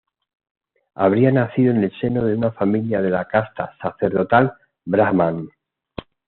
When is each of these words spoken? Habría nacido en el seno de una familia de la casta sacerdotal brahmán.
Habría 0.95 1.31
nacido 1.31 1.69
en 1.71 1.83
el 1.83 1.91
seno 2.01 2.25
de 2.25 2.33
una 2.35 2.49
familia 2.51 3.03
de 3.03 3.11
la 3.11 3.25
casta 3.27 3.75
sacerdotal 3.79 4.51
brahmán. 4.83 5.49